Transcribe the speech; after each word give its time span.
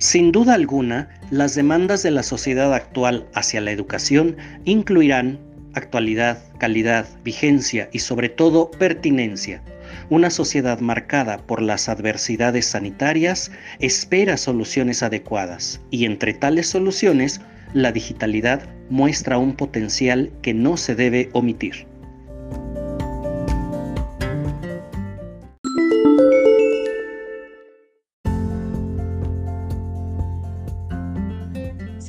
Sin 0.00 0.32
duda 0.32 0.54
alguna, 0.54 1.10
las 1.30 1.54
demandas 1.54 2.02
de 2.02 2.10
la 2.10 2.22
sociedad 2.22 2.72
actual 2.72 3.26
hacia 3.34 3.60
la 3.60 3.70
educación 3.70 4.34
incluirán 4.64 5.38
actualidad, 5.74 6.42
calidad, 6.56 7.06
vigencia 7.22 7.90
y 7.92 7.98
sobre 7.98 8.30
todo 8.30 8.70
pertinencia. 8.70 9.62
Una 10.08 10.30
sociedad 10.30 10.80
marcada 10.80 11.36
por 11.46 11.60
las 11.60 11.90
adversidades 11.90 12.64
sanitarias 12.64 13.52
espera 13.78 14.38
soluciones 14.38 15.02
adecuadas 15.02 15.82
y 15.90 16.06
entre 16.06 16.32
tales 16.32 16.70
soluciones 16.70 17.42
la 17.74 17.92
digitalidad 17.92 18.62
muestra 18.88 19.36
un 19.36 19.54
potencial 19.54 20.32
que 20.40 20.54
no 20.54 20.78
se 20.78 20.94
debe 20.94 21.28
omitir. 21.34 21.89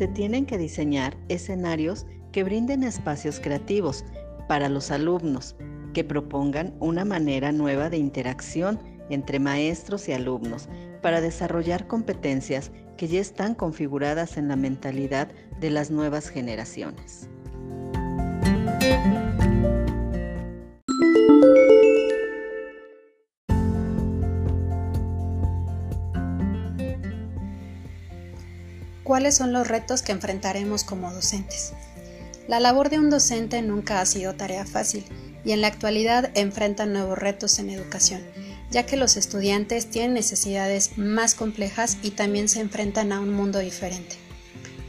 Se 0.01 0.07
tienen 0.07 0.47
que 0.47 0.57
diseñar 0.57 1.15
escenarios 1.29 2.07
que 2.31 2.43
brinden 2.43 2.81
espacios 2.81 3.39
creativos 3.39 4.03
para 4.47 4.67
los 4.67 4.89
alumnos, 4.89 5.55
que 5.93 6.03
propongan 6.03 6.73
una 6.79 7.05
manera 7.05 7.51
nueva 7.51 7.91
de 7.91 7.97
interacción 7.97 8.79
entre 9.11 9.37
maestros 9.37 10.09
y 10.09 10.13
alumnos 10.13 10.69
para 11.03 11.21
desarrollar 11.21 11.85
competencias 11.85 12.71
que 12.97 13.09
ya 13.09 13.19
están 13.19 13.53
configuradas 13.53 14.37
en 14.37 14.47
la 14.47 14.55
mentalidad 14.55 15.27
de 15.59 15.69
las 15.69 15.91
nuevas 15.91 16.29
generaciones. 16.29 17.29
¿Cuáles 29.11 29.35
son 29.35 29.51
los 29.51 29.67
retos 29.67 30.03
que 30.03 30.13
enfrentaremos 30.13 30.85
como 30.85 31.11
docentes? 31.11 31.73
La 32.47 32.61
labor 32.61 32.89
de 32.89 32.97
un 32.97 33.09
docente 33.09 33.61
nunca 33.61 33.99
ha 33.99 34.05
sido 34.05 34.35
tarea 34.35 34.65
fácil 34.65 35.03
y 35.43 35.51
en 35.51 35.59
la 35.59 35.67
actualidad 35.67 36.31
enfrentan 36.33 36.93
nuevos 36.93 37.19
retos 37.19 37.59
en 37.59 37.71
educación, 37.71 38.21
ya 38.69 38.85
que 38.85 38.95
los 38.95 39.17
estudiantes 39.17 39.89
tienen 39.89 40.13
necesidades 40.13 40.97
más 40.97 41.35
complejas 41.35 41.97
y 42.01 42.11
también 42.11 42.47
se 42.47 42.61
enfrentan 42.61 43.11
a 43.11 43.19
un 43.19 43.33
mundo 43.33 43.59
diferente. 43.59 44.15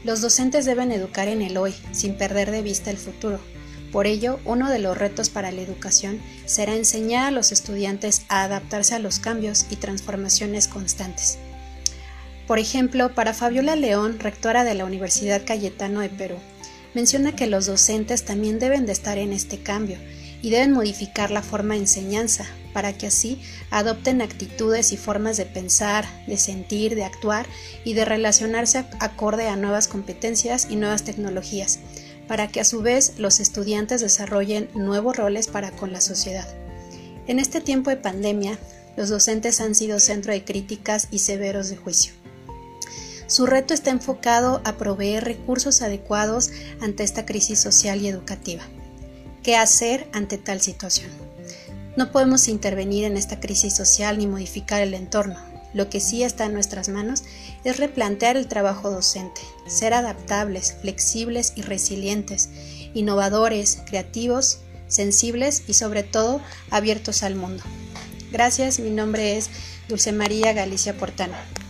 Los 0.05 0.21
docentes 0.21 0.63
deben 0.63 0.93
educar 0.93 1.27
en 1.27 1.41
el 1.41 1.57
hoy, 1.57 1.75
sin 1.91 2.17
perder 2.17 2.49
de 2.49 2.61
vista 2.61 2.91
el 2.91 2.97
futuro. 2.97 3.41
Por 3.91 4.07
ello, 4.07 4.39
uno 4.45 4.69
de 4.69 4.79
los 4.79 4.97
retos 4.97 5.29
para 5.29 5.51
la 5.51 5.59
educación 5.59 6.21
será 6.45 6.75
enseñar 6.75 7.27
a 7.27 7.31
los 7.31 7.51
estudiantes 7.51 8.21
a 8.29 8.43
adaptarse 8.43 8.95
a 8.95 8.99
los 8.99 9.19
cambios 9.19 9.65
y 9.69 9.75
transformaciones 9.75 10.69
constantes. 10.69 11.39
Por 12.47 12.59
ejemplo, 12.59 13.15
para 13.15 13.33
Fabiola 13.33 13.75
León, 13.77 14.19
rectora 14.19 14.65
de 14.65 14.73
la 14.73 14.83
Universidad 14.83 15.43
Cayetano 15.45 16.01
de 16.01 16.09
Perú, 16.09 16.35
menciona 16.93 17.35
que 17.35 17.47
los 17.47 17.65
docentes 17.65 18.25
también 18.25 18.59
deben 18.59 18.85
de 18.85 18.91
estar 18.91 19.17
en 19.17 19.31
este 19.31 19.59
cambio 19.59 19.97
y 20.41 20.49
deben 20.49 20.73
modificar 20.73 21.31
la 21.31 21.41
forma 21.41 21.75
de 21.75 21.81
enseñanza 21.81 22.45
para 22.73 22.91
que 22.97 23.07
así 23.07 23.41
adopten 23.71 24.21
actitudes 24.21 24.91
y 24.91 24.97
formas 24.97 25.37
de 25.37 25.45
pensar, 25.45 26.05
de 26.27 26.37
sentir, 26.37 26.95
de 26.95 27.05
actuar 27.05 27.45
y 27.85 27.93
de 27.93 28.03
relacionarse 28.03 28.85
acorde 28.99 29.47
a 29.47 29.55
nuevas 29.55 29.87
competencias 29.87 30.67
y 30.69 30.75
nuevas 30.75 31.03
tecnologías, 31.03 31.79
para 32.27 32.49
que 32.49 32.59
a 32.59 32.65
su 32.65 32.81
vez 32.81 33.13
los 33.19 33.39
estudiantes 33.39 34.01
desarrollen 34.01 34.69
nuevos 34.75 35.15
roles 35.15 35.47
para 35.47 35.71
con 35.71 35.93
la 35.93 36.01
sociedad. 36.01 36.47
En 37.25 37.39
este 37.39 37.61
tiempo 37.61 37.89
de 37.89 37.97
pandemia, 37.97 38.59
los 38.97 39.07
docentes 39.07 39.61
han 39.61 39.75
sido 39.75 40.01
centro 40.01 40.33
de 40.33 40.43
críticas 40.43 41.07
y 41.09 41.19
severos 41.19 41.69
de 41.69 41.77
juicio. 41.77 42.22
Su 43.33 43.47
reto 43.47 43.73
está 43.73 43.89
enfocado 43.89 44.61
a 44.63 44.73
proveer 44.77 45.23
recursos 45.23 45.81
adecuados 45.81 46.51
ante 46.81 47.01
esta 47.01 47.25
crisis 47.25 47.59
social 47.59 47.99
y 47.99 48.07
educativa 48.07 48.61
qué 49.41 49.55
hacer 49.55 50.07
ante 50.13 50.37
tal 50.37 50.61
situación. 50.61 51.09
No 51.97 52.11
podemos 52.11 52.47
intervenir 52.47 53.05
en 53.05 53.17
esta 53.17 53.39
crisis 53.39 53.75
social 53.75 54.19
ni 54.19 54.27
modificar 54.27 54.83
el 54.83 54.93
entorno. 54.93 55.39
Lo 55.73 55.89
que 55.89 55.99
sí 55.99 56.21
está 56.21 56.45
en 56.45 56.53
nuestras 56.53 56.89
manos 56.89 57.23
es 57.63 57.77
replantear 57.77 58.37
el 58.37 58.47
trabajo 58.47 58.91
docente, 58.91 59.41
ser 59.65 59.95
adaptables, 59.95 60.75
flexibles 60.79 61.53
y 61.55 61.63
resilientes, 61.63 62.51
innovadores, 62.93 63.79
creativos, 63.87 64.59
sensibles 64.87 65.63
y 65.67 65.73
sobre 65.73 66.03
todo 66.03 66.39
abiertos 66.69 67.23
al 67.23 67.33
mundo. 67.33 67.63
Gracias, 68.31 68.77
mi 68.77 68.91
nombre 68.91 69.37
es 69.37 69.49
Dulce 69.89 70.11
María 70.11 70.53
Galicia 70.53 70.95
Portano. 70.95 71.62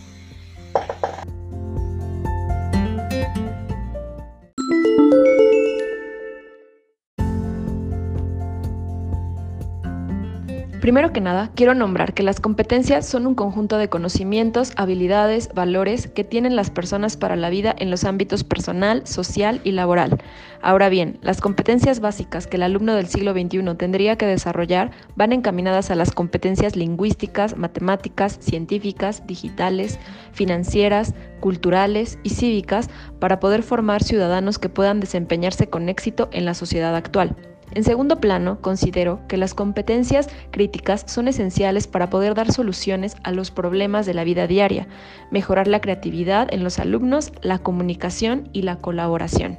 Primero 10.84 11.14
que 11.14 11.22
nada, 11.22 11.50
quiero 11.54 11.72
nombrar 11.72 12.12
que 12.12 12.22
las 12.22 12.40
competencias 12.40 13.06
son 13.06 13.26
un 13.26 13.34
conjunto 13.34 13.78
de 13.78 13.88
conocimientos, 13.88 14.74
habilidades, 14.76 15.48
valores 15.54 16.08
que 16.08 16.24
tienen 16.24 16.56
las 16.56 16.68
personas 16.68 17.16
para 17.16 17.36
la 17.36 17.48
vida 17.48 17.74
en 17.78 17.90
los 17.90 18.04
ámbitos 18.04 18.44
personal, 18.44 19.06
social 19.06 19.62
y 19.64 19.72
laboral. 19.72 20.20
Ahora 20.60 20.90
bien, 20.90 21.18
las 21.22 21.40
competencias 21.40 22.00
básicas 22.00 22.46
que 22.46 22.58
el 22.58 22.64
alumno 22.64 22.94
del 22.94 23.06
siglo 23.06 23.32
XXI 23.32 23.76
tendría 23.78 24.18
que 24.18 24.26
desarrollar 24.26 24.90
van 25.16 25.32
encaminadas 25.32 25.90
a 25.90 25.94
las 25.94 26.12
competencias 26.12 26.76
lingüísticas, 26.76 27.56
matemáticas, 27.56 28.36
científicas, 28.42 29.26
digitales, 29.26 29.98
financieras, 30.32 31.14
culturales 31.40 32.18
y 32.24 32.28
cívicas 32.28 32.90
para 33.20 33.40
poder 33.40 33.62
formar 33.62 34.02
ciudadanos 34.02 34.58
que 34.58 34.68
puedan 34.68 35.00
desempeñarse 35.00 35.66
con 35.66 35.88
éxito 35.88 36.28
en 36.30 36.44
la 36.44 36.52
sociedad 36.52 36.94
actual. 36.94 37.53
En 37.72 37.84
segundo 37.84 38.20
plano, 38.20 38.60
considero 38.60 39.20
que 39.26 39.36
las 39.36 39.54
competencias 39.54 40.28
críticas 40.50 41.04
son 41.06 41.28
esenciales 41.28 41.86
para 41.86 42.10
poder 42.10 42.34
dar 42.34 42.52
soluciones 42.52 43.16
a 43.22 43.32
los 43.32 43.50
problemas 43.50 44.06
de 44.06 44.14
la 44.14 44.24
vida 44.24 44.46
diaria, 44.46 44.86
mejorar 45.30 45.66
la 45.66 45.80
creatividad 45.80 46.52
en 46.52 46.62
los 46.62 46.78
alumnos, 46.78 47.32
la 47.42 47.58
comunicación 47.58 48.48
y 48.52 48.62
la 48.62 48.76
colaboración. 48.76 49.58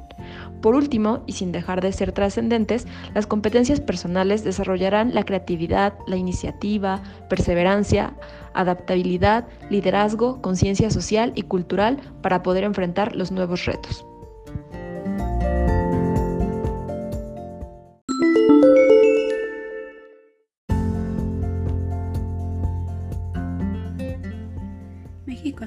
Por 0.62 0.74
último, 0.74 1.22
y 1.26 1.32
sin 1.32 1.52
dejar 1.52 1.82
de 1.82 1.92
ser 1.92 2.12
trascendentes, 2.12 2.86
las 3.14 3.26
competencias 3.26 3.80
personales 3.80 4.42
desarrollarán 4.42 5.14
la 5.14 5.24
creatividad, 5.24 5.94
la 6.06 6.16
iniciativa, 6.16 7.02
perseverancia, 7.28 8.14
adaptabilidad, 8.54 9.46
liderazgo, 9.68 10.40
conciencia 10.40 10.90
social 10.90 11.32
y 11.34 11.42
cultural 11.42 11.98
para 12.22 12.42
poder 12.42 12.64
enfrentar 12.64 13.14
los 13.14 13.30
nuevos 13.30 13.66
retos. 13.66 14.05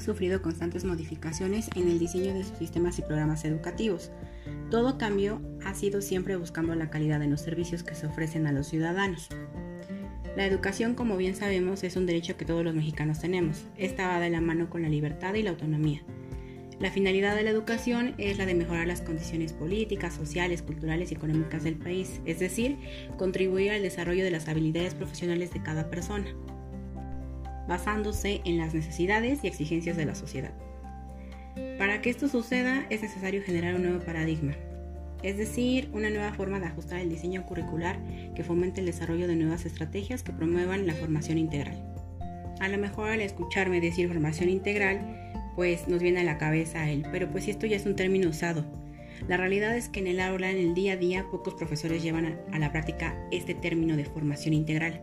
Sufrido 0.10 0.42
constantes 0.42 0.86
modificaciones 0.86 1.70
en 1.76 1.88
el 1.88 2.00
diseño 2.00 2.34
de 2.34 2.44
sus 2.44 2.58
sistemas 2.58 2.98
y 2.98 3.04
programas 3.04 3.46
educativos. 3.46 4.10
Todo 4.72 4.98
cambio 4.98 5.40
ha 5.64 5.76
sido 5.76 6.02
siempre 6.02 6.36
buscando 6.36 6.74
la 6.74 6.90
calidad 6.90 7.20
de 7.20 7.28
los 7.28 7.42
servicios 7.42 7.84
que 7.84 7.94
se 7.94 8.08
ofrecen 8.08 8.48
a 8.48 8.52
los 8.52 8.66
ciudadanos. 8.66 9.30
La 10.36 10.48
educación, 10.48 10.96
como 10.96 11.16
bien 11.16 11.36
sabemos, 11.36 11.84
es 11.84 11.96
un 11.96 12.08
derecho 12.08 12.38
que 12.38 12.46
todos 12.46 12.64
los 12.64 12.74
mexicanos 12.74 13.20
tenemos. 13.20 13.66
Esta 13.78 14.08
va 14.08 14.20
de 14.20 14.32
la 14.32 14.42
mano 14.42 14.68
con 14.72 14.82
la 14.82 14.90
libertad 14.90 15.36
y 15.36 15.44
la 15.44 15.52
autonomía. 15.52 16.02
La 16.80 16.90
finalidad 16.90 17.36
de 17.36 17.44
la 17.44 17.52
educación 17.52 18.16
es 18.18 18.40
la 18.40 18.48
de 18.48 18.56
mejorar 18.56 18.88
las 18.88 19.02
condiciones 19.02 19.54
políticas, 19.54 20.16
sociales, 20.16 20.64
culturales 20.64 21.12
y 21.12 21.16
económicas 21.16 21.64
del 21.64 21.76
país, 21.76 22.20
es 22.26 22.40
decir, 22.40 22.78
contribuir 23.16 23.72
al 23.72 23.84
desarrollo 23.84 24.24
de 24.24 24.32
las 24.32 24.48
habilidades 24.48 24.96
profesionales 24.96 25.54
de 25.54 25.62
cada 25.62 25.92
persona 25.92 26.34
basándose 27.70 28.42
en 28.44 28.58
las 28.58 28.74
necesidades 28.74 29.40
y 29.44 29.48
exigencias 29.48 29.96
de 29.96 30.06
la 30.06 30.16
sociedad. 30.16 30.52
Para 31.78 32.02
que 32.02 32.10
esto 32.10 32.28
suceda 32.28 32.86
es 32.90 33.02
necesario 33.02 33.42
generar 33.44 33.76
un 33.76 33.84
nuevo 33.84 34.04
paradigma, 34.04 34.54
es 35.24 35.38
decir, 35.38 35.90
una 35.94 36.10
nueva 36.10 36.34
forma 36.34 36.60
de 36.60 36.66
ajustar 36.66 37.00
el 37.00 37.10
diseño 37.10 37.46
curricular 37.46 37.98
que 38.36 38.44
fomente 38.44 38.80
el 38.80 38.88
desarrollo 38.88 39.28
de 39.28 39.36
nuevas 39.36 39.66
estrategias 39.66 40.24
que 40.24 40.34
promuevan 40.34 40.88
la 40.88 40.94
formación 40.94 41.38
integral. 41.38 41.82
A 42.60 42.68
lo 42.68 42.78
mejor 42.78 43.10
al 43.10 43.22
escucharme 43.22 43.80
decir 43.80 44.08
formación 44.08 44.50
integral, 44.50 45.32
pues 45.56 45.88
nos 45.88 46.02
viene 46.02 46.22
a 46.22 46.24
la 46.24 46.38
cabeza 46.38 46.90
el, 46.90 47.04
pero 47.12 47.30
pues 47.30 47.48
esto 47.48 47.68
ya 47.68 47.78
es 47.78 47.86
un 47.86 47.96
término 47.96 48.30
usado. 48.30 48.66
La 49.28 49.38
realidad 49.38 49.76
es 49.78 49.90
que 49.90 50.00
en 50.00 50.08
el 50.08 50.22
aula, 50.22 50.50
en 50.50 50.58
el 50.58 50.74
día 50.74 50.94
a 50.94 50.98
día, 50.98 51.26
pocos 51.30 51.54
profesores 51.54 52.02
llevan 52.02 52.40
a 52.52 52.60
la 52.60 52.72
práctica 52.72 53.16
este 53.32 53.54
término 53.54 53.96
de 53.96 54.06
formación 54.06 54.54
integral. 54.54 55.02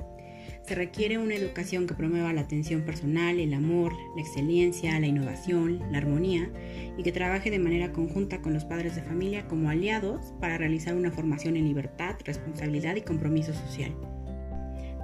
Se 0.67 0.75
requiere 0.75 1.17
una 1.19 1.37
educación 1.37 1.87
que 1.87 1.95
promueva 1.95 2.33
la 2.33 2.41
atención 2.41 2.83
personal, 2.83 3.39
el 3.39 3.55
amor, 3.55 3.93
la 4.17 4.23
excelencia, 4.23 4.99
la 4.99 5.07
innovación, 5.07 5.81
la 5.93 5.99
armonía 5.99 6.51
y 6.99 7.05
que 7.05 7.13
trabaje 7.13 7.53
de 7.53 7.61
manera 7.61 7.93
conjunta 7.93 8.43
con 8.43 8.53
los 8.53 8.65
padres 8.65 8.97
de 8.97 9.03
familia 9.03 9.47
como 9.47 9.71
aliados 9.71 10.35
para 10.41 10.59
realizar 10.59 10.97
una 10.97 11.13
formación 11.13 11.57
en 11.57 11.69
libertad, 11.69 12.17
responsabilidad 12.25 12.97
y 12.97 13.03
compromiso 13.03 13.55
social. 13.55 13.95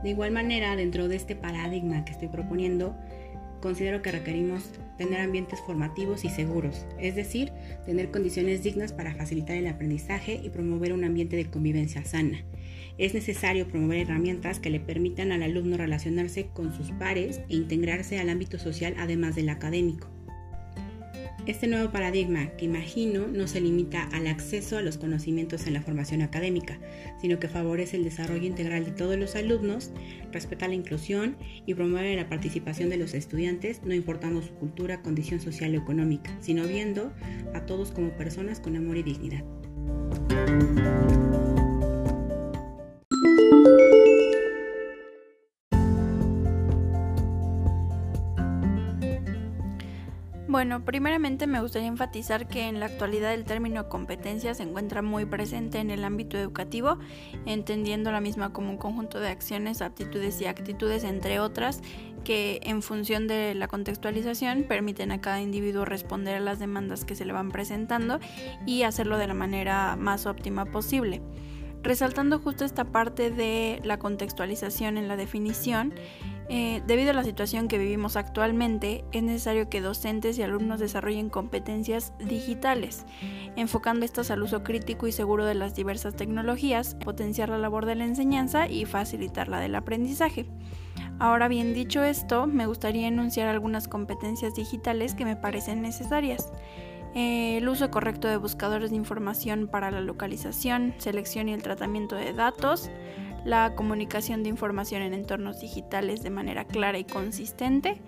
De 0.03 0.11
igual 0.11 0.33
manera, 0.33 0.75
dentro 0.75 1.07
de 1.07 1.15
este 1.15 1.37
paradigma 1.37 2.05
que 2.05 2.11
estoy 2.11 2.27
proponiendo, 2.27 2.97
considero 3.61 4.03
que 4.03 4.11
requerimos 4.11 4.65
tener 4.99 5.21
ambientes 5.21 5.61
formativos 5.61 6.25
y 6.25 6.29
seguros, 6.29 6.87
es 6.99 7.15
decir, 7.15 7.53
tener 7.85 8.11
condiciones 8.11 8.63
dignas 8.63 8.93
para 8.93 9.15
facilitar 9.15 9.57
el 9.57 9.67
aprendizaje 9.67 10.41
y 10.43 10.51
promover 10.51 10.93
un 10.93 11.05
ambiente 11.05 11.37
de 11.37 11.51
convivencia 11.51 12.05
sana. 12.05 12.45
Es 12.99 13.15
necesario 13.15 13.69
promover 13.69 13.99
herramientas 13.99 14.61
que 14.61 14.71
le 14.71 14.81
permitan 14.81 15.33
al 15.33 15.43
alumno 15.43 15.77
relacionarse 15.77 16.49
con 16.53 16.73
sus 16.73 16.91
pares 16.93 17.41
e 17.49 17.57
integrarse 17.57 18.19
al 18.19 18.29
ámbito 18.29 18.59
social 18.59 18.95
además 18.99 19.35
del 19.35 19.49
académico. 19.49 20.12
Este 21.45 21.67
nuevo 21.67 21.91
paradigma 21.91 22.51
que 22.57 22.67
imagino 22.67 23.27
no 23.27 23.49
se 23.49 23.61
limita 23.61 24.05
al 24.13 24.29
acceso 24.29 24.79
a 24.79 24.83
los 24.83 24.97
conocimientos 24.97 25.67
en 25.67 25.75
la 25.75 25.83
formación 25.83 26.23
académica, 26.23 26.79
sino 27.21 27.41
que 27.41 27.49
favorece 27.49 27.97
el 27.97 28.05
desarrollo 28.05 28.47
integral 28.47 28.85
de 28.85 28.93
todos 28.93 29.19
los 29.19 29.35
alumnos, 29.35 29.91
respeta 30.31 30.69
la 30.69 30.75
inclusión 30.75 31.37
y 31.67 31.75
promueve 31.75 32.15
la 32.15 32.29
participación 32.29 32.91
de 32.91 32.97
los 32.97 33.13
estudiantes, 33.13 33.83
no 33.83 33.93
importando 33.93 34.41
su 34.41 34.55
cultura, 34.55 35.03
condición 35.03 35.41
social 35.41 35.75
o 35.75 35.79
económica, 35.79 36.31
sino 36.41 36.65
viendo 36.65 37.13
a 37.55 37.67
todos 37.67 37.91
como 37.91 38.11
personas 38.11 38.61
con 38.61 38.77
amor 38.77 38.99
y 38.99 39.03
dignidad. 39.03 39.43
Bueno, 50.53 50.85
primeramente 50.85 51.47
me 51.47 51.63
gustaría 51.63 51.89
enfatizar 51.89 52.47
que 52.47 52.69
en 52.69 52.79
la 52.79 52.85
actualidad 52.85 53.33
el 53.33 53.47
término 53.47 53.89
competencia 53.89 54.53
se 54.53 54.63
encuentra 54.63 55.01
muy 55.01 55.25
presente 55.25 55.79
en 55.79 55.91
el 55.91 56.05
ámbito 56.05 56.37
educativo, 56.37 56.99
entendiendo 57.47 58.13
la 58.13 58.21
misma 58.21 58.53
como 58.53 58.69
un 58.69 58.77
conjunto 58.77 59.19
de 59.19 59.31
acciones, 59.31 59.81
aptitudes 59.81 60.39
y 60.43 60.45
actitudes, 60.45 61.05
entre 61.05 61.41
otras, 61.41 61.81
que 62.23 62.61
en 62.65 62.83
función 62.83 63.29
de 63.29 63.55
la 63.55 63.67
contextualización 63.67 64.65
permiten 64.65 65.11
a 65.11 65.23
cada 65.23 65.41
individuo 65.41 65.87
responder 65.87 66.37
a 66.37 66.41
las 66.41 66.59
demandas 66.59 67.07
que 67.07 67.15
se 67.15 67.25
le 67.25 67.33
van 67.33 67.51
presentando 67.51 68.21
y 68.67 68.83
hacerlo 68.83 69.17
de 69.17 69.29
la 69.29 69.35
manera 69.35 69.97
más 69.97 70.27
óptima 70.27 70.67
posible. 70.67 71.23
Resaltando 71.83 72.39
justo 72.39 72.67
esta 72.67 72.85
parte 72.85 73.31
de 73.31 73.81
la 73.85 73.99
contextualización 73.99 74.99
en 74.99 75.09
la 75.09 75.17
definición, 75.17 75.95
eh, 76.49 76.83
debido 76.87 77.11
a 77.11 77.15
la 77.15 77.25
situación 77.25 77.69
que 77.69 77.79
vivimos 77.79 78.17
actualmente, 78.17 79.05
es 79.13 79.23
necesario 79.23 79.69
que 79.69 79.81
docentes 79.81 80.39
y 80.39 80.43
alumnos 80.43 80.81
desarrollen 80.81 81.31
competencias 81.31 82.13
digitales, 82.19 83.07
enfocando 83.57 84.05
estas 84.05 84.31
al 84.31 84.43
uso 84.43 84.63
crítico 84.63 85.07
y 85.07 85.13
seguro 85.13 85.45
de 85.45 85.55
las 85.55 85.75
diversas 85.75 86.15
tecnologías, 86.15 86.95
potenciar 86.97 87.49
la 87.49 87.59
labor 87.59 87.87
de 87.87 87.95
la 87.95 88.05
enseñanza 88.05 88.69
y 88.69 88.85
facilitar 88.85 89.49
la 89.49 89.61
del 89.61 89.75
aprendizaje. 89.75 90.47
Ahora 91.19 91.49
bien, 91.49 91.75
dicho 91.75 92.03
esto, 92.03 92.47
me 92.47 92.67
gustaría 92.67 93.07
enunciar 93.07 93.49
algunas 93.49 93.87
competencias 93.87 94.55
digitales 94.55 95.15
que 95.15 95.25
me 95.25 95.37
parecen 95.37 95.81
necesarias. 95.81 96.53
Eh, 97.15 97.59
el 97.59 97.69
uso 97.69 97.91
correcto 97.91 98.27
de 98.27 98.39
buscadores 98.39 98.91
de 98.91 98.97
información 98.97 99.69
para 99.69 99.91
la 99.91 100.01
localización, 100.01 100.95
selección 100.99 101.49
y 101.49 101.53
el 101.53 101.63
tratamiento 101.63 102.17
de 102.17 102.33
datos, 102.33 102.91
la 103.45 103.75
comunicación 103.75 104.43
de 104.43 104.49
información 104.49 105.03
en 105.03 105.15
entornos 105.15 105.61
digitales 105.61 106.23
de 106.23 106.31
manera 106.31 106.65
clara 106.65 106.99
y 106.99 107.05
consistente, 107.05 108.01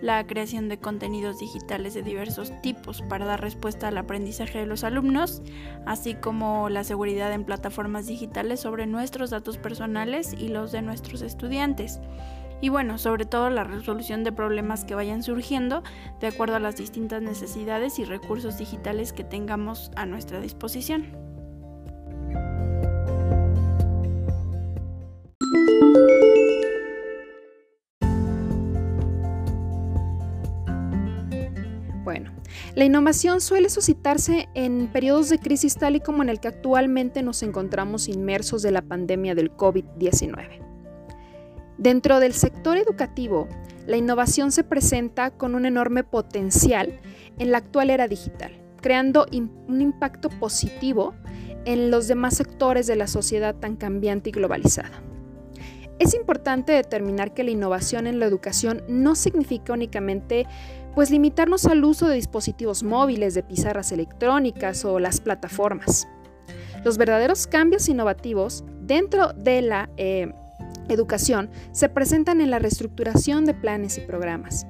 la 0.00 0.26
creación 0.26 0.68
de 0.68 0.78
contenidos 0.78 1.38
digitales 1.38 1.94
de 1.94 2.02
diversos 2.02 2.52
tipos 2.62 3.02
para 3.02 3.26
dar 3.26 3.40
respuesta 3.40 3.88
al 3.88 3.98
aprendizaje 3.98 4.58
de 4.58 4.66
los 4.66 4.84
alumnos, 4.84 5.42
así 5.86 6.14
como 6.14 6.68
la 6.68 6.84
seguridad 6.84 7.32
en 7.32 7.44
plataformas 7.44 8.06
digitales 8.06 8.60
sobre 8.60 8.86
nuestros 8.86 9.30
datos 9.30 9.58
personales 9.58 10.34
y 10.38 10.48
los 10.48 10.72
de 10.72 10.82
nuestros 10.82 11.22
estudiantes. 11.22 12.00
Y 12.60 12.70
bueno, 12.70 12.98
sobre 12.98 13.24
todo 13.24 13.50
la 13.50 13.64
resolución 13.64 14.24
de 14.24 14.32
problemas 14.32 14.84
que 14.84 14.96
vayan 14.96 15.22
surgiendo 15.22 15.82
de 16.20 16.26
acuerdo 16.26 16.56
a 16.56 16.60
las 16.60 16.76
distintas 16.76 17.22
necesidades 17.22 17.98
y 17.98 18.04
recursos 18.04 18.58
digitales 18.58 19.12
que 19.12 19.22
tengamos 19.22 19.92
a 19.94 20.06
nuestra 20.06 20.40
disposición. 20.40 21.27
La 32.78 32.84
innovación 32.84 33.40
suele 33.40 33.70
suscitarse 33.70 34.48
en 34.54 34.86
periodos 34.86 35.28
de 35.30 35.40
crisis 35.40 35.74
tal 35.74 35.96
y 35.96 36.00
como 36.00 36.22
en 36.22 36.28
el 36.28 36.38
que 36.38 36.46
actualmente 36.46 37.24
nos 37.24 37.42
encontramos 37.42 38.06
inmersos 38.06 38.62
de 38.62 38.70
la 38.70 38.82
pandemia 38.82 39.34
del 39.34 39.50
COVID-19. 39.50 40.60
Dentro 41.76 42.20
del 42.20 42.34
sector 42.34 42.76
educativo, 42.76 43.48
la 43.88 43.96
innovación 43.96 44.52
se 44.52 44.62
presenta 44.62 45.32
con 45.32 45.56
un 45.56 45.66
enorme 45.66 46.04
potencial 46.04 47.00
en 47.40 47.50
la 47.50 47.58
actual 47.58 47.90
era 47.90 48.06
digital, 48.06 48.52
creando 48.80 49.26
un 49.32 49.80
impacto 49.80 50.28
positivo 50.28 51.14
en 51.64 51.90
los 51.90 52.06
demás 52.06 52.36
sectores 52.36 52.86
de 52.86 52.94
la 52.94 53.08
sociedad 53.08 53.56
tan 53.56 53.74
cambiante 53.74 54.30
y 54.30 54.34
globalizada. 54.34 55.02
Es 55.98 56.14
importante 56.14 56.70
determinar 56.70 57.34
que 57.34 57.42
la 57.42 57.50
innovación 57.50 58.06
en 58.06 58.20
la 58.20 58.26
educación 58.26 58.84
no 58.86 59.16
significa 59.16 59.72
únicamente 59.72 60.46
pues 60.98 61.12
limitarnos 61.12 61.64
al 61.66 61.84
uso 61.84 62.08
de 62.08 62.16
dispositivos 62.16 62.82
móviles, 62.82 63.32
de 63.32 63.44
pizarras 63.44 63.92
electrónicas 63.92 64.84
o 64.84 64.98
las 64.98 65.20
plataformas. 65.20 66.08
Los 66.84 66.98
verdaderos 66.98 67.46
cambios 67.46 67.88
innovativos 67.88 68.64
dentro 68.80 69.32
de 69.32 69.62
la 69.62 69.88
eh, 69.96 70.32
educación 70.88 71.50
se 71.70 71.88
presentan 71.88 72.40
en 72.40 72.50
la 72.50 72.58
reestructuración 72.58 73.44
de 73.44 73.54
planes 73.54 73.96
y 73.96 74.00
programas, 74.00 74.66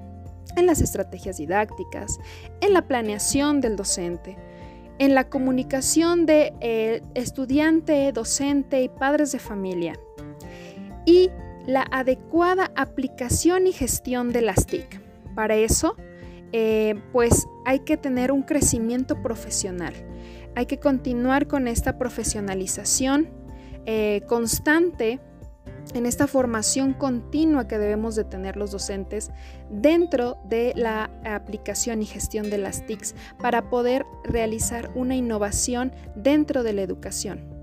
en 0.54 0.66
las 0.66 0.82
estrategias 0.82 1.38
didácticas, 1.38 2.18
en 2.60 2.74
la 2.74 2.86
planeación 2.86 3.62
del 3.62 3.76
docente, 3.76 4.36
en 4.98 5.14
la 5.14 5.30
comunicación 5.30 6.26
de 6.26 6.52
eh, 6.60 7.00
estudiante, 7.14 8.12
docente 8.12 8.82
y 8.82 8.90
padres 8.90 9.32
de 9.32 9.38
familia, 9.38 9.98
y 11.06 11.30
la 11.64 11.86
adecuada 11.90 12.70
aplicación 12.76 13.66
y 13.66 13.72
gestión 13.72 14.30
de 14.30 14.42
las 14.42 14.66
TIC. 14.66 15.00
Para 15.34 15.54
eso, 15.54 15.96
eh, 16.52 17.00
pues 17.12 17.46
hay 17.64 17.80
que 17.80 17.96
tener 17.96 18.32
un 18.32 18.42
crecimiento 18.42 19.22
profesional. 19.22 19.94
Hay 20.54 20.66
que 20.66 20.78
continuar 20.78 21.46
con 21.46 21.68
esta 21.68 21.98
profesionalización 21.98 23.28
eh, 23.86 24.22
constante, 24.26 25.20
en 25.94 26.04
esta 26.04 26.26
formación 26.26 26.92
continua 26.92 27.66
que 27.66 27.78
debemos 27.78 28.14
de 28.14 28.24
tener 28.24 28.56
los 28.56 28.70
docentes 28.70 29.30
dentro 29.70 30.36
de 30.44 30.74
la 30.76 31.10
aplicación 31.24 32.02
y 32.02 32.06
gestión 32.06 32.50
de 32.50 32.58
las 32.58 32.84
TICs 32.84 33.14
para 33.40 33.70
poder 33.70 34.04
realizar 34.24 34.90
una 34.94 35.16
innovación 35.16 35.92
dentro 36.14 36.62
de 36.62 36.74
la 36.74 36.82
educación. 36.82 37.57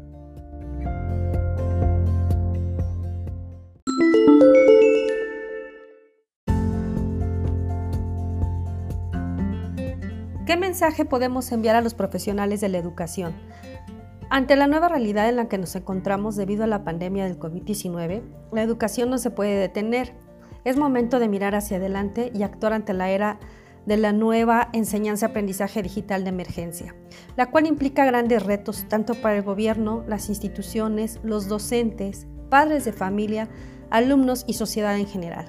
Mensaje 10.75 11.05
podemos 11.05 11.53
enviar 11.53 11.77
a 11.77 11.81
los 11.81 11.93
profesionales 11.93 12.59
de 12.59 12.67
la 12.67 12.77
educación? 12.77 13.33
Ante 14.29 14.57
la 14.57 14.67
nueva 14.67 14.89
realidad 14.89 15.29
en 15.29 15.37
la 15.37 15.47
que 15.47 15.57
nos 15.57 15.73
encontramos 15.73 16.35
debido 16.35 16.65
a 16.65 16.67
la 16.67 16.83
pandemia 16.83 17.23
del 17.23 17.39
COVID-19, 17.39 18.21
la 18.51 18.61
educación 18.61 19.09
no 19.09 19.17
se 19.17 19.31
puede 19.31 19.55
detener. 19.55 20.11
Es 20.65 20.75
momento 20.75 21.19
de 21.19 21.29
mirar 21.29 21.55
hacia 21.55 21.77
adelante 21.77 22.29
y 22.35 22.43
actuar 22.43 22.73
ante 22.73 22.93
la 22.93 23.09
era 23.09 23.39
de 23.85 23.95
la 23.95 24.11
nueva 24.11 24.67
enseñanza-aprendizaje 24.73 25.81
digital 25.81 26.25
de 26.25 26.31
emergencia, 26.31 26.93
la 27.37 27.49
cual 27.49 27.67
implica 27.67 28.03
grandes 28.03 28.43
retos 28.43 28.85
tanto 28.89 29.13
para 29.15 29.37
el 29.37 29.43
gobierno, 29.43 30.03
las 30.09 30.27
instituciones, 30.27 31.21
los 31.23 31.47
docentes, 31.47 32.27
padres 32.49 32.83
de 32.83 32.91
familia, 32.91 33.47
alumnos 33.91 34.43
y 34.45 34.55
sociedad 34.55 34.97
en 34.97 35.07
general. 35.07 35.47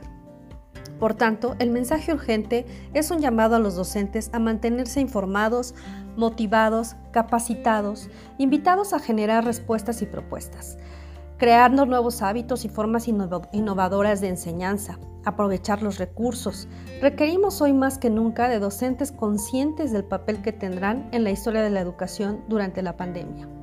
Por 0.99 1.15
tanto, 1.15 1.57
el 1.59 1.71
mensaje 1.71 2.13
urgente 2.13 2.65
es 2.95 3.11
un 3.11 3.21
llamado 3.21 3.57
a 3.57 3.59
los 3.59 3.77
docentes 3.77 4.31
a 4.33 4.39
mantenerse 4.39 5.01
informados, 5.01 5.75
motivados, 6.17 6.97
capacitados, 7.11 8.09
invitados 8.39 8.93
a 8.93 8.99
generar 8.99 9.45
respuestas 9.45 10.01
y 10.01 10.07
propuestas, 10.07 10.79
creando 11.37 11.85
nuevos 11.85 12.23
hábitos 12.23 12.65
y 12.65 12.71
formas 12.71 13.09
innovadoras 13.09 14.23
de 14.23 14.29
enseñanza, 14.29 14.99
aprovechar 15.27 15.83
los 15.83 15.99
recursos. 15.99 16.67
Requerimos 17.03 17.61
hoy 17.61 17.75
más 17.75 17.99
que 17.99 18.09
nunca 18.09 18.49
de 18.49 18.59
docentes 18.59 19.13
conscientes 19.13 19.93
del 19.93 20.05
papel 20.05 20.41
que 20.41 20.53
tendrán 20.53 21.09
en 21.13 21.25
la 21.25 21.31
historia 21.31 21.63
de 21.63 21.71
la 21.71 21.81
educación 21.81 22.43
durante 22.49 22.81
la 22.81 22.97
pandemia. 22.97 23.56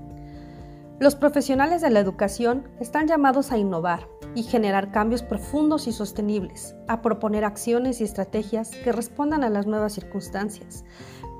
Los 0.99 1.15
profesionales 1.15 1.81
de 1.81 1.89
la 1.89 1.99
educación 1.99 2.69
están 2.79 3.07
llamados 3.07 3.51
a 3.51 3.57
innovar 3.57 4.07
y 4.35 4.43
generar 4.43 4.91
cambios 4.91 5.23
profundos 5.23 5.87
y 5.87 5.91
sostenibles, 5.91 6.75
a 6.87 7.01
proponer 7.01 7.45
acciones 7.45 7.99
y 7.99 8.03
estrategias 8.03 8.71
que 8.83 8.91
respondan 8.91 9.43
a 9.43 9.49
las 9.49 9.65
nuevas 9.65 9.93
circunstancias, 9.93 10.85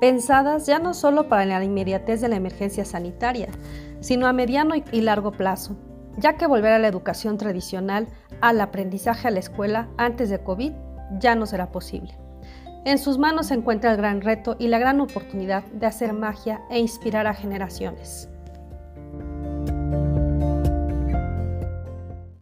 pensadas 0.00 0.66
ya 0.66 0.80
no 0.80 0.92
solo 0.92 1.28
para 1.28 1.46
la 1.46 1.64
inmediatez 1.64 2.20
de 2.20 2.28
la 2.28 2.36
emergencia 2.36 2.84
sanitaria, 2.84 3.48
sino 4.00 4.26
a 4.26 4.32
mediano 4.32 4.74
y 4.74 5.00
largo 5.00 5.30
plazo, 5.30 5.76
ya 6.18 6.36
que 6.36 6.46
volver 6.46 6.72
a 6.72 6.78
la 6.78 6.88
educación 6.88 7.38
tradicional, 7.38 8.08
al 8.40 8.60
aprendizaje 8.60 9.28
a 9.28 9.30
la 9.30 9.38
escuela 9.40 9.88
antes 9.96 10.30
de 10.30 10.42
COVID, 10.42 10.72
ya 11.20 11.36
no 11.36 11.46
será 11.46 11.70
posible. 11.70 12.18
En 12.84 12.98
sus 12.98 13.18
manos 13.18 13.46
se 13.46 13.54
encuentra 13.54 13.92
el 13.92 13.96
gran 13.96 14.20
reto 14.20 14.56
y 14.58 14.68
la 14.68 14.78
gran 14.78 15.00
oportunidad 15.00 15.64
de 15.64 15.86
hacer 15.86 16.12
magia 16.12 16.60
e 16.70 16.78
inspirar 16.80 17.26
a 17.26 17.34
generaciones. 17.34 18.28